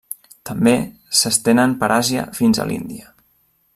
[0.49, 0.71] També
[1.19, 3.15] s'estenen per Àsia fins a l'Índia.